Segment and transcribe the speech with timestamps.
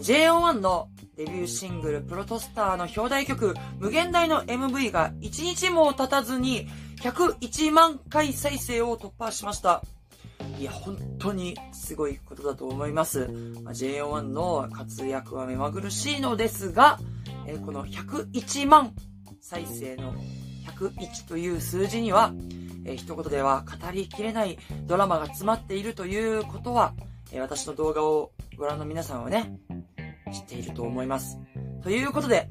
[0.00, 6.66] JO1 のデビューシングルプロトスターの表題曲無限大の MV が1日も経たずに
[7.02, 9.82] 101万回再生を突破しました。
[10.58, 13.28] いや、本当にすごいことだと思います。
[13.62, 16.98] まあ、JO1 の活躍は目まぐるしいのですが、
[17.46, 18.94] えー、この101万
[19.40, 20.14] 再生の
[20.66, 22.32] 101という数字には、
[22.84, 26.94] えー、一言では語りきれないドラマが詰まっているということは、
[27.32, 29.58] えー、私の動画をご覧の皆さんはね、
[30.30, 31.38] 知っていると思います。
[31.82, 32.50] ということで、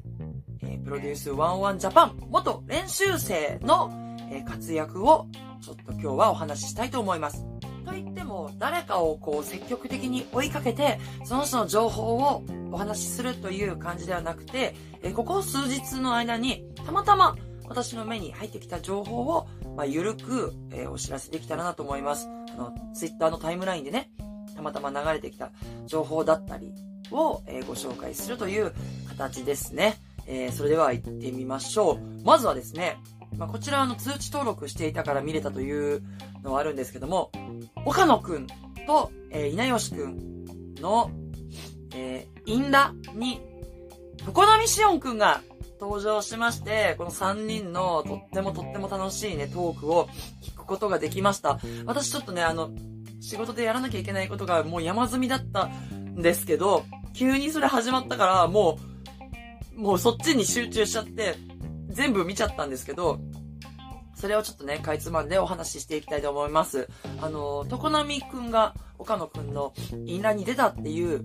[0.62, 3.90] えプロデュース101ジャパン元練習生の、
[4.30, 5.26] え活躍を
[5.60, 7.44] ちょっと今日はお話ししたいと思います。
[7.84, 17.36] と言っても、誰かをこう積極的に追いかけて、その人の情報をお話しするという感じではなくて、えここ数日の間に、たまたま
[17.68, 22.28] 私の目に入ってきた情報を、まあ、ゆるく、えー、お知らせできたらなと思います。
[22.28, 24.10] あの、ツイッターのタイムラインでね、
[24.56, 25.52] たまたま流れてきた
[25.86, 26.74] 情報だったり
[27.10, 28.72] を、えー、ご紹介するという
[29.08, 29.98] 形ですね。
[30.26, 32.24] えー、それでは行ってみましょう。
[32.24, 32.98] まずはですね、
[33.36, 36.02] まあ、こちらの通知登録していたから見れたという
[36.42, 37.30] のはあるんですけども、
[37.84, 38.46] 岡野くん
[38.86, 41.10] と、えー、稲吉くんの、
[41.94, 43.40] えー、インラに、
[44.24, 45.40] 常波しおんくんが
[45.80, 50.08] 登場しまして、この3人のとってもとっても楽しいね、トークを
[50.42, 51.58] 聞くことができました。
[51.86, 52.70] 私ちょっとね、あの、
[53.20, 58.78] 仕事でやらなきゃいけないことがもう山積みだったんですけど、急にそれ始まったから、も
[59.76, 61.36] う、もうそっちに集中しちゃって、
[61.88, 63.18] 全部見ちゃったんですけど、
[64.14, 66.88] それをちょっとね、かいつまんでお話ししていきたいと思います。
[67.20, 69.72] あの、常波くんが岡野くんの
[70.04, 71.24] インラに出たっていう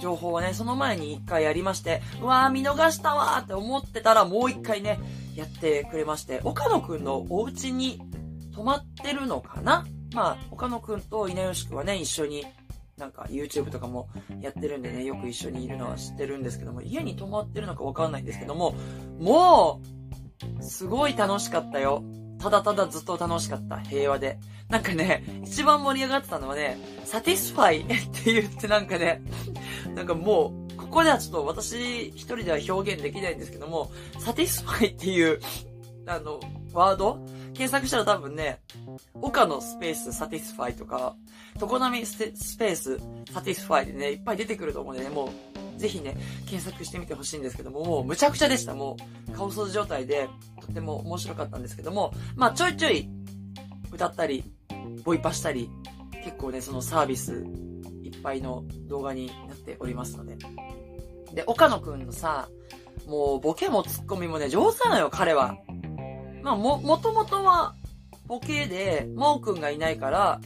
[0.00, 4.98] 情報をね、その前に一回やりまして、うわー見逃したわーって思ってたらもう一回ね、
[5.36, 8.02] やってくれまして、岡野くんのお家に
[8.52, 9.86] 泊まってるのかな？
[10.12, 12.44] まあ、岡野くんと稲吉くんはね、一緒に
[12.96, 14.08] なんか YouTube とかも
[14.40, 18.74] やってるんでね、よく一緒にいるのは知ってるんですけども、家に泊まってるのかわかんないんですけども、
[19.18, 19.80] も
[20.58, 22.02] う、すごい楽しかったよ。
[22.38, 23.78] ただただずっと楽しかった。
[23.78, 24.38] 平和で。
[24.68, 29.22] なんかね、一番盛り上がってたのはね、 satisfy って言ってなんかね、
[29.94, 35.40] なんかもう、ここではちょっと私一人では表現できないんですけども、satisfy っていう、
[36.06, 36.40] あの、
[36.72, 37.24] ワード
[37.62, 38.58] 検索したら多分ね、
[39.14, 41.14] 岡野スペース satisfy とか、
[41.60, 42.98] 常波スペース
[43.32, 45.26] satisfy でね、いっぱい出てくると思うんでね、も
[45.76, 48.74] うぜひね、検索してみてほしいんですけども、もうむちゃくちゃでした。
[48.74, 48.96] も
[49.28, 50.28] う、カオス状態で、
[50.60, 53.08] とっても面白かったんですけども、まあちょいちょい、
[53.92, 54.42] 歌ったり、
[55.04, 55.70] ボイパしたり、
[56.24, 57.46] 結構ね、そのサービス
[58.02, 60.36] いっぱいの動画になっておりますので。
[61.32, 62.48] で、岡野くんのさ、
[63.06, 65.56] もうボケもツッコミもね、上手なのよ、彼は。
[66.42, 67.74] まあ、も、もともとは、
[68.26, 70.40] ボケで、モーくんがいないから、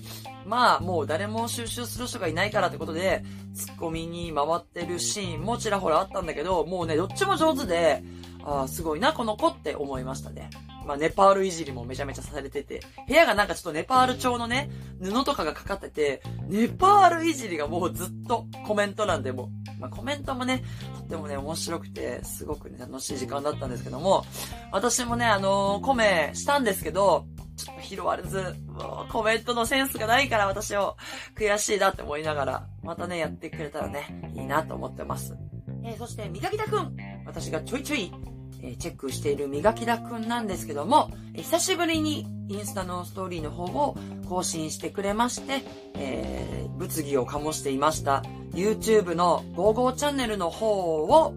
[0.47, 3.25] まあ、もう誰も収集する人がいないからってことで、
[3.55, 8.03] ツッコミに回ってるシーンもちらほらあったんだけど、もうね、どっちも上手で、
[8.45, 10.51] ああ、すごいな、この子って思いましたね。
[10.87, 14.71] まあ、ネパールいじりもめちゃめちゃされてて、部屋がなんかちょっとネパール調のね、
[15.03, 20.63] 布とかがかかってて、ネパールいじりがもうずっとコメント欄でも、まあ、コメントもね、
[20.95, 24.25] とってもね、面白くて、すごくね、楽しい時間だったんですけども、
[24.73, 27.27] 私もね、あのー、コメしたんですけど、
[27.57, 30.97] ちょっと拾われず、もうコメントのセンスがないから私を
[31.35, 35.37] 悔しいなって思いながら、またね、やってくれたらね、いいなと思ってます。
[35.85, 38.13] えー、そして、みかきたくん私がちょいちょい、
[38.63, 43.97] え、チェックしているみがきだくんなんですけども、久しぶりにインスタのストーリーの方を
[44.29, 45.63] 更新してくれまして、
[45.95, 48.23] えー、物議を醸していました
[48.53, 51.35] YouTube の55チャンネルの方を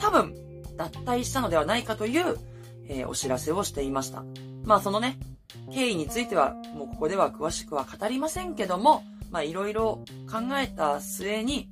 [0.00, 0.34] 多分
[0.76, 2.36] 脱退したのではないかという、
[2.88, 4.24] えー、お知らせをしていました。
[4.64, 5.18] まあそのね、
[5.72, 11.68] 経緯については、もうここでは詳しくは語りませんけども、まあいろいろ考えた末に、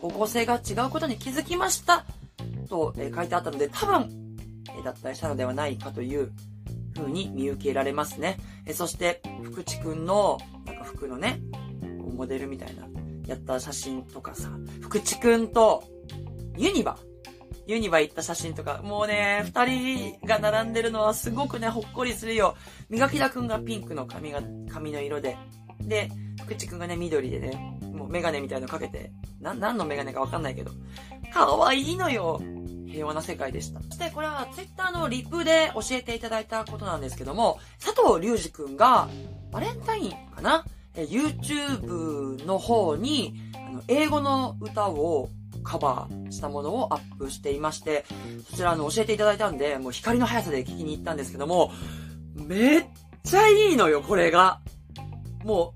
[0.00, 2.04] 方向性が違うことに気づきました、
[2.68, 4.21] と、え書いてあったので、多分、
[4.84, 6.32] 脱退したのではないかという
[6.94, 8.38] 風に見受けられますね。
[8.66, 11.40] えそして、福地くんの、なんか服のね、
[12.14, 12.86] モデルみたいな、
[13.26, 14.50] やった写真とかさ、
[14.80, 15.84] 福地くんと、
[16.56, 16.98] ユニバ
[17.66, 22.56] ユニバ行った写真とか、もうね、二人が並んでるのはすごくね、ほっこりするよ。
[22.88, 25.36] 磨きだくんがピンクの髪が、髪の色で、
[25.80, 26.10] で、
[26.42, 30.72] 福地くんがね、緑でね、もうメガネみたいのかけて、な、何のメガネかわかんないけど、
[31.32, 32.40] かわいいのよ。
[32.92, 33.80] 平和な世界でした。
[33.80, 39.08] そしてこれは Twitter のリプで教えていただいたことなんですけども、佐藤隆二くんが、
[39.50, 45.28] バレンタインかな ?YouTube の方に、あの、英語の歌を
[45.64, 48.04] カバーしたものをアップしていまして、
[48.50, 51.72] そちらの教えていただいたんで、もう光の速さで聞きに行ったんですけども、
[52.34, 52.84] めっ
[53.24, 54.60] ちゃいいのよ、これが。
[55.44, 55.74] も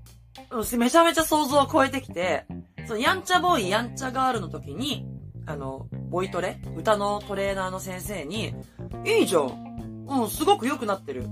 [0.51, 2.45] う、めちゃめちゃ想像を超えてきて、
[2.87, 5.05] そのやんちゃボーイ、やんちゃガールの時に、
[5.45, 6.59] あの、ボイトレ？
[6.75, 8.53] 歌のトレーナーの先生に、
[9.05, 11.25] いいじゃんうん、すごく良くなってる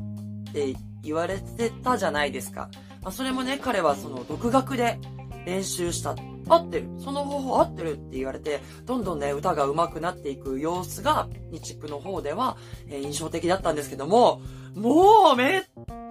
[0.50, 2.70] って言われてたじゃないですか。
[3.02, 5.00] まあ、それもね、彼はその独学で
[5.46, 6.16] 練習した。
[6.48, 6.90] 合ってる。
[7.00, 12.58] その方法合ってるって言われて、どんどんね、歌が上手くなっていく様子が、日プの方では、
[12.88, 14.42] えー、印象的だったんですけども、
[14.76, 15.62] もうめっ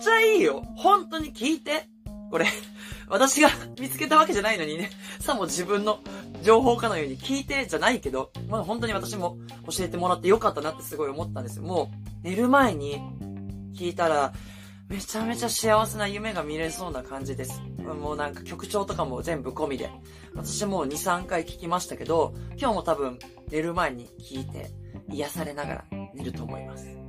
[0.01, 0.63] ちゃいいよ。
[0.77, 1.89] 本当に聞いて。
[2.31, 2.47] これ、
[3.09, 4.91] 私が 見つけたわけじゃないのにね、
[5.21, 6.01] さも自分の
[6.43, 9.39] 情報かのように聞いてじゃないけど、まあ本当に私も
[9.71, 11.63] 教えてもらってよかったなってすごい思ったんですよ。
[11.63, 13.01] もう、寝る前に
[13.75, 14.33] 聞いたら、
[14.89, 17.63] めちゃめちゃ幸せな夢が見れそうな感じです。
[17.83, 19.91] もうなんか曲調とかも全部込みで。
[20.35, 23.19] 私もう2、3回聞きましたけど、今日も多分
[23.51, 24.71] 寝る前に聞いて
[25.09, 25.85] 癒されながら
[26.15, 27.04] 寝ると思います。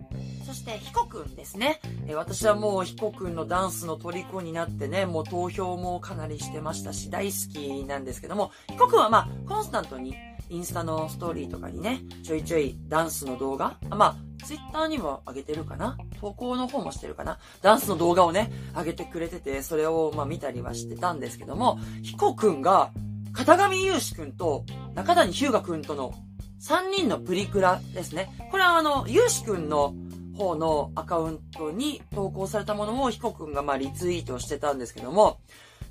[0.55, 1.79] して、ヒコくんですね。
[2.07, 10.15] え私はもうヒコくんのダンスの虜になってね、もう投票もかなりしてましたし、大好きなんですけども、ヒコくんはまあ、コンスタントに
[10.49, 15.97] インスタのストーリーとかにね、ちょいちょいダンスの動画、あまあ、ツイッターにも上げてるかな？
[16.21, 17.39] 投稿の方もしてるかな？
[17.61, 22.91] ダンスの動画をね、上げてくれてて、それをまあ見たりはしてたんですけども、ヒコくんが、
[23.33, 24.63] 片上優志くんと
[24.93, 26.13] 中谷日向くんとの
[26.61, 28.29] 3人のプリクラですね。
[28.51, 29.93] これはあの、優志くんの
[30.35, 35.39] 方のアカウントに投稿されたものをヒコくんがまあリツイートしてたんですけども、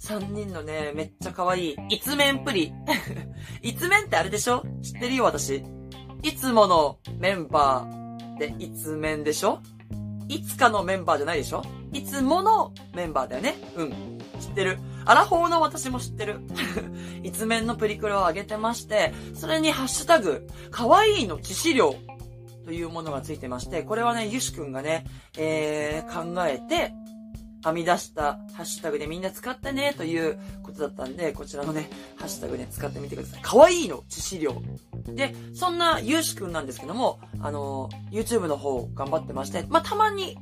[0.01, 2.73] 3人のね、めっちゃ可愛い、一面プリ。
[3.63, 4.63] 一面ってあれでしょ？
[4.83, 5.65] 知ってるよ、私。
[6.23, 9.61] いつものメンバーで一面でしょ？
[10.29, 11.63] いつかのメンバーじゃないでしょ？
[11.93, 13.57] いつものメンバーだよね？
[13.77, 13.91] うん。
[14.41, 14.79] 知ってる。
[15.07, 16.41] アラフォーの私も知ってる。
[17.23, 21.95] 一面のプリクラを上げてまして、それにハッシュタグ、可愛いの致死量
[22.65, 25.05] というものがついてまして、これはね、ゆしくんがね、
[25.37, 26.93] えー、考えて、
[27.65, 33.41] 編み出したハッシュタグでみんな使ってね、ということだったんで、こちらのね、ハッシュタグで使ってみてください。
[33.41, 34.55] かわいいの致死量。
[35.07, 40.37] で、そんなゆうしくんなんですけども、あの、YouTube の方頑張ってまして、まあ、たまに、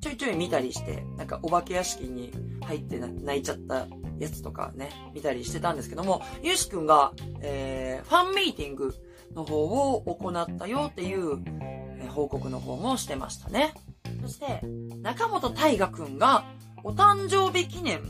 [0.00, 2.32] ちょいちょい見たりして、なんかお化け屋敷に
[2.64, 3.86] 入って泣いちゃった
[4.18, 8.94] やつとかね、見たりしてたんですけども、ゆうしくんが、えー、ファンミーティング
[9.34, 11.42] の方を行ったよっていう、
[12.08, 13.74] 報告の方もしてましたね。
[14.22, 14.60] そして、
[15.02, 16.44] 中本大河くんが、
[16.84, 18.00] お誕生日記念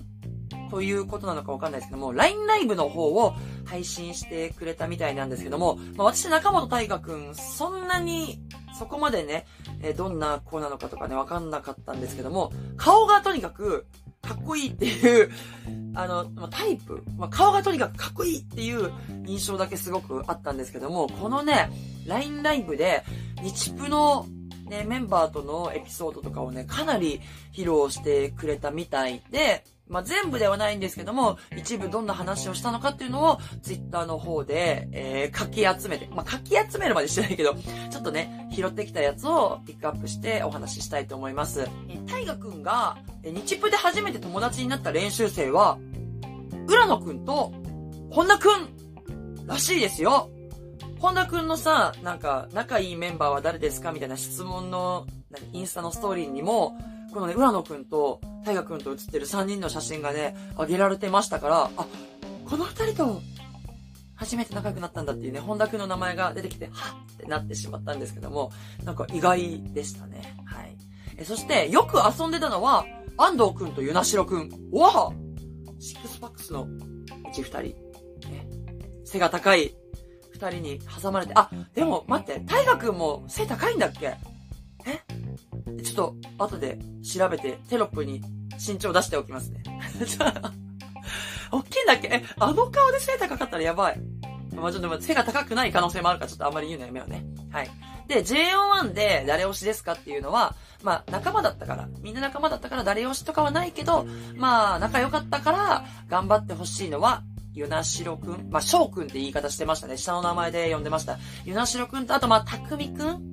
[0.71, 3.35] ということなのかわかんないですけども、LINE ライブの方を
[3.65, 8.41] 配信してくれたみたいなんですけども、まあ、私中本大河くん、そんなに、
[8.79, 9.47] そこまでね、
[9.83, 13.87] えどんな子なのかとかね、わかんなかったんですけども、顔がとにかく、
[14.23, 15.31] かっこいいっていう、
[15.95, 18.91] あの、タイプ、まあ、顔がとにかくかっこいいっていう
[19.27, 21.71] 印象だけすごくあったんですけども、このね、
[22.07, 23.05] LINE ライブで、
[23.43, 24.27] 日プの
[24.67, 27.21] ね、メンバーとのエピソードとかをね、かなり
[27.53, 37.55] 披露してくれたみたいで、まあ、全部ではないんですけども、一部どんな話をしたのかっていうのを、ツイッターの方で、えー、かき集めて、まあ、かき集めるまでしてないけど、
[37.91, 41.69] ちょっとね、拾ってきたやつをピックアップしてお話ししたいと思います。
[41.89, 45.79] え、タイガくんが、え、日プで初めて友達になった練習生は、
[46.69, 47.53] 浦野くんと、
[48.11, 50.31] 本田くんらしいですよ。
[51.01, 55.07] 本田くんのさ、なんか、仲いいメンバーは誰ですかみたいな質問の、
[55.53, 56.79] インスタのストーリーにも、
[57.13, 61.87] このね、浦野くんと、大河くんと写ってる3人の写真がね、上げられてましたから、あ、
[62.49, 63.21] この2人と、
[64.15, 68.51] 初めて仲良くなったんだっていうね、本田くんの名前が出てきて、はっってなってしまったんですけども、
[68.85, 70.37] なんか意外でしたね。
[70.45, 70.77] はい。
[71.19, 72.87] え、そして、よく遊んでたのは、
[73.19, 74.49] 安藤くんとゆなしろくん。
[74.73, 75.13] わあ
[75.79, 76.69] シックスパックスのう
[77.35, 77.61] ち2人。
[78.31, 78.49] ね、
[79.05, 79.75] 背が高い
[80.33, 84.17] 二人に挟まれて、あ、でも待って、大河君も背高いんだっけ？
[84.87, 85.22] え？
[85.83, 88.23] ちょっと、後で調べてテロップに
[88.67, 89.63] 身長出しておきますね。
[91.51, 92.09] 大きいんだっけ？
[92.09, 94.01] え、あの顔で背高かったらやばい。
[94.55, 97.25] まあ、ちょっと背が高くない可能性もあるからちょっとあんまり言うのやめようね。
[97.51, 97.71] はい。
[98.07, 107.23] で、JO1 で誰推しですかっていうのは、まあ仲間だったから、みんな仲間だったから誰推しとかはないけど、まあ仲良かったから頑張ってほしいのは
[107.55, 109.97] ゆなしろくんまあ、しょうくんって言い方してましたね。
[109.97, 111.19] 下の名前で呼んでました。
[111.45, 113.32] ゆなしろくんと、あと、まあ、たくみくん。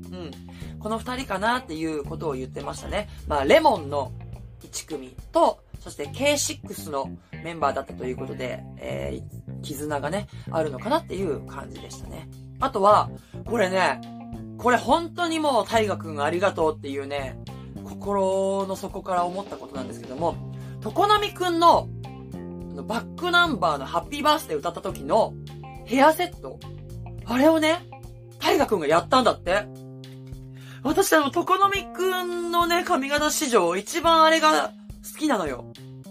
[0.80, 3.10] この二人かなっていうことを言ってましたね。
[3.28, 4.12] まあ、レモンの
[4.64, 7.10] 1組と、そして K6 の
[7.44, 12.30] メンバーだったということで、えー、絆がね、あるのかなっていう感じでしたね。
[12.60, 13.10] あとは、
[13.46, 14.02] これね、
[14.58, 17.40] これ本当にもう大河くんありがとうっていうね、
[17.86, 20.36] 心の底から思ったことなんですけども、
[20.82, 21.88] 常波くんの
[22.84, 25.34] バックナンバーのハッピーバースデー歌った時の
[25.86, 26.60] ヘアセット。
[27.26, 27.88] あれをね、
[28.40, 29.66] タイガくんがやったんだって。
[30.84, 34.72] 私あの、トコノミくんのね、髪型史上一番あれが
[35.14, 35.66] 好きなのよ。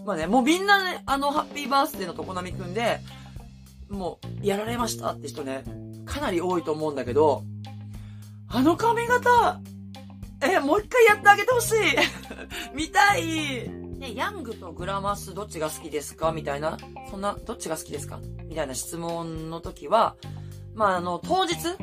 [0.05, 2.99] まあね、もうみんなね、あの、ハッピーバースデーのトコノミくんで、
[3.89, 5.63] もう、やられましたって人ね、
[6.05, 7.43] かなり多いと思うんだけど、
[8.47, 9.59] あの髪型、
[10.41, 11.75] え、もう一回やってあげてほしい。
[12.73, 13.69] 見たい。
[13.99, 16.31] ね、ヤングとグラマスどっちが好きですか？
[16.31, 16.77] みたいな、
[17.11, 18.19] そんな、どっちが好きですか？
[18.45, 20.15] みたいな質問の時は、
[20.73, 21.75] まあ、あの、当日フ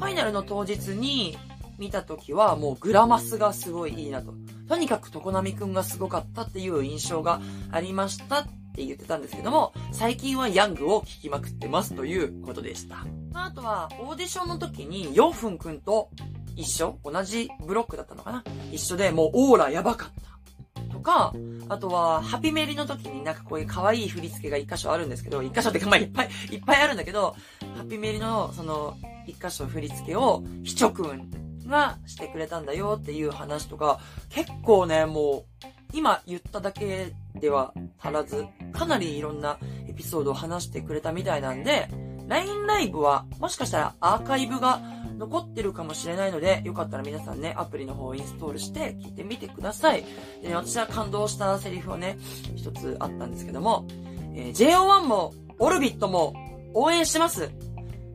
[0.00, 1.36] ァイナルの当日に
[1.78, 4.34] 見た時はもうグラマスがすごいいいなと。
[4.68, 7.40] とにかく常波くんがすごかったっていう印象が
[7.70, 13.06] ありましたって言ってたんですけども、最近はヤングを聴きまくってますということでした。
[13.34, 16.10] あとは、オーディションの時にヨンフンくんと
[16.56, 20.36] 一緒同じブロックだったのかな一緒でもうオーラやばかった。
[20.92, 21.32] とか、
[21.68, 27.36] あとは、ハピメリの時になんかこういう可愛い振り付けが一箇所あるんですけど、一箇所ってかまあいっぱい、いっぱいあるんだけど、
[27.76, 39.58] ハピメリのその一箇所振り付けを、ひちょくんがしてくれたんだよっていう話とか、結構ね、もう、今言っただけでは足らず、かなりいろんな
[39.88, 41.88] エピソードを話してくれたみたいなんで、
[42.28, 44.80] LINE ライブはもしかしたらアーカイブが
[45.16, 50.04] 残ってるかもしれないので、よかったら皆さんね、アプリの方をインストールして聞いてみてください。
[50.42, 52.18] で、ね、私は感動したセリフをね、
[52.54, 53.86] 一つあったんですけども、
[54.34, 56.34] えー、JO1 もオルビットも
[56.74, 57.50] 応援します。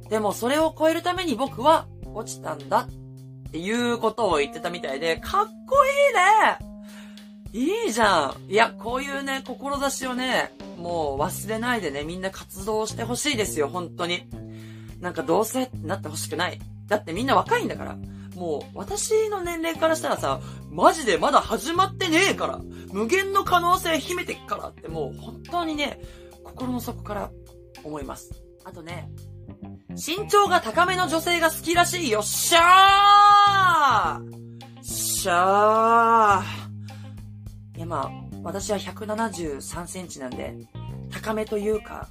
[0.10, 2.88] でもそれを超えるために僕は落ちたんだ
[3.52, 5.76] っていうことを言ってたみたいで、かっこ
[7.54, 14.24] いいねいいじゃんいや、こういうね、志をね、もう忘れないでね、みんな活動してほしいですよ、本当に。
[15.02, 16.62] なんかどうせってなってほしくない。
[16.88, 17.98] だってみんな若いんだから。
[18.36, 20.40] もう、私の年齢からしたらさ、
[20.70, 22.62] マジでまだ始まってねえから。
[22.94, 26.00] 無限の可能性秘めてっからってもう本当にね、
[26.46, 27.32] 心の底から
[27.84, 28.32] 思います。
[28.64, 29.10] あとね、
[29.90, 32.24] 身長が高めの女性が好きらしいよっ。
[32.24, 33.41] しゃー
[34.82, 38.12] しゃーいやまあ、
[38.44, 40.56] 私は173センチなんで、
[41.12, 42.08] 高めというか、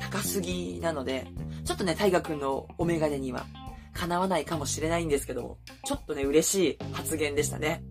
[0.00, 1.26] 高すぎなので、
[1.64, 3.46] ちょっとね、大河君のお眼鏡には
[3.92, 7.82] 叶わないかもしれないんですけど、ちょっとね、嬉しい発言でしたね。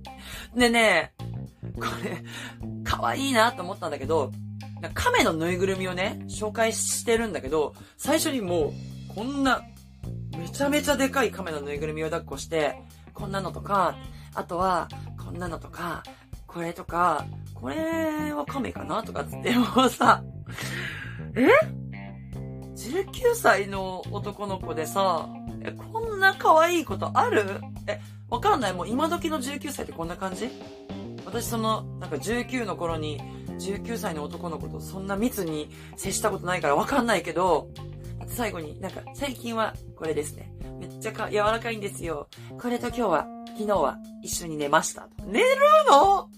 [0.56, 1.14] でね、
[1.76, 2.24] これ、
[2.84, 4.32] 可愛いなと思ったんだけど、
[4.94, 8.74] 亀のぬいぐるみをね、紹介してるんだけど、最初にもう、
[9.14, 9.62] こんな、
[10.38, 12.82] めちゃめちゃでかい亀のぬいぐるみを抱っこして、
[13.14, 13.96] こんなのとか、
[14.34, 14.88] あとは、
[15.24, 16.04] こんなのとか、
[16.48, 20.24] これとか、これは亀かなとかつって、 もうさ、
[21.36, 21.48] え
[22.76, 25.28] ?19 歳の男の子でさ、
[25.62, 27.62] え、こんな可愛いことある？
[27.88, 28.00] え、
[28.30, 28.74] わかんない。
[28.74, 30.50] もう今時の19歳ってこんな感じ？
[31.26, 33.20] 私その、なんか19の頃に、
[33.58, 37.70] 19歳の男の子とそんな密に接したことないからわかんないけど、
[38.28, 40.52] 最後になんか最近はこれですね。
[40.80, 42.28] めっちゃか柔らかいんですよ。
[42.60, 43.28] これと今日は、
[43.58, 45.08] 昨日は一緒に寝ました。
[45.26, 45.46] 寝る
[45.90, 46.30] の？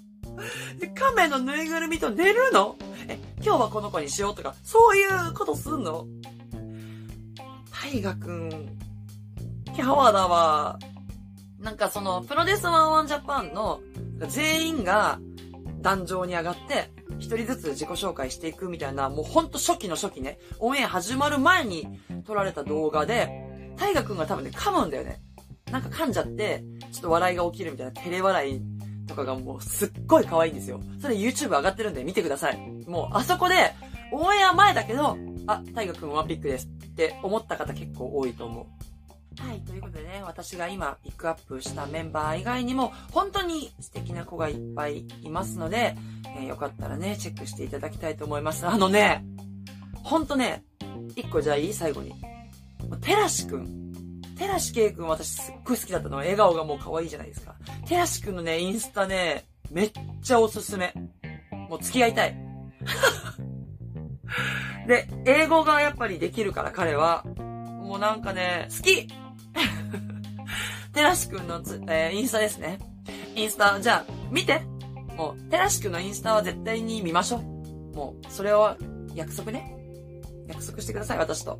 [0.94, 2.76] 亀のぬいぐるみと寝るの？
[3.08, 6.06] え、今日はこの子にしようとか、そういうことすんの？
[7.72, 8.78] 大河くん、
[9.76, 10.78] キャワだわ。
[11.60, 13.80] なんかその、プロデュースワンワンジャパンの
[14.28, 15.20] 全員が
[15.82, 25.22] 壇上に上がって、一人ずつ自己紹介していくみたいな、もうほんと初期の初期ね、オンエア始まる前に撮られた動画で、タイガくんが多分ね、噛むんだよね。
[25.72, 28.62] なんか噛んじゃって、ちょっと笑いが起きるみたいな照れ笑い
[29.08, 30.80] とかがもうすっごい可愛いんですよ。
[31.02, 32.58] それ YouTube 上がってるんで見てください。
[32.88, 33.74] もうあそこで、
[34.12, 38.66] オンエア前だけど、あ、タイガくんワンピックですって思った方結構多いと思う。
[39.40, 45.96] はい、ということでね、私が今ピックアップしたメンバー以外にも、本当に素敵な子がいっぱいいますので、
[46.38, 48.68] えー、よかったらね、チェックしていただきたいと思います。
[48.68, 49.24] あのね、
[50.04, 50.64] ほんとね、
[51.16, 51.74] 一個じゃあいい？
[51.74, 52.14] 最後に。
[53.02, 53.88] テラシくん。
[54.38, 56.18] テラシケイくん私すっごい好きだったの。
[56.18, 57.56] 笑顔がもう可愛いじゃないですか。
[57.88, 59.92] テラシくんのね、インスタね、めっ
[60.22, 60.94] ちゃおすすめ。
[61.70, 62.36] もう付き合いたい。
[64.88, 69.08] で、英語がやっぱりできるから彼は、もうなんかね、好き
[70.94, 72.80] テラシくんのつ、えー、インスタですね。
[73.36, 74.62] インスタ、じゃあ、見て
[75.16, 77.42] もう、テラシくんのインスタは絶対に見ましょう。
[77.96, 78.78] もう、それは
[79.16, 79.74] 約束ね。
[80.48, 81.60] 約束してください、私と。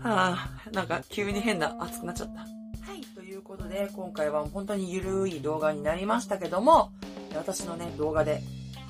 [0.00, 2.40] はあ、なんか急に変な熱くなっちゃった。
[2.40, 2.46] は
[2.96, 6.92] い、ということで、今回は本当にゆるい動画になりましたけども、
[7.34, 8.42] 私のね、動画で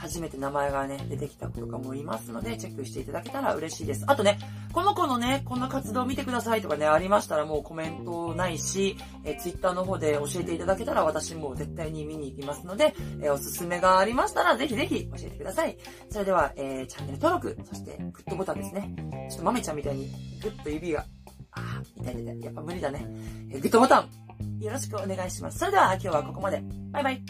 [0.03, 4.05] 初めて名前がね、出てきた子とかもいますので、チェックしていただけたら嬉しいです。
[4.09, 4.37] あとね、
[4.73, 15.79] この子のね、こんな活動見てくださいとかね、ありましたらもうコメントないし、え、ツイッターの方で教えていただけたら私も絶対に見に行きますので、え、おすすめがありましたらぜひぜひ教えてください。
[16.11, 18.93] それでは、えー、チャンネル登録、そしてグッドボタンですね。
[19.31, 20.11] ちょっと豆ちゃんみたいに
[20.43, 21.07] グッと指が、
[21.53, 22.41] あー、痛い痛い。
[22.43, 23.07] やっぱ無理だね。
[23.53, 24.09] え、グッドボタン、
[24.61, 25.61] よろしくお願いします。
[25.61, 26.61] それでは今日はここまで。
[26.91, 27.23] バイバイ。